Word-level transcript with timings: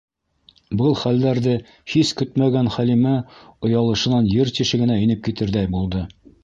Был 0.79 0.95
хәлдәрҙе 1.01 1.53
һис 1.93 2.15
көтмәгән 2.23 2.73
Хәлимә 2.79 3.15
оялышынан 3.69 4.35
ер 4.41 4.55
тишегенә 4.59 5.01
инеп 5.07 5.25
китерҙәй 5.31 5.75
булды. 5.77 6.07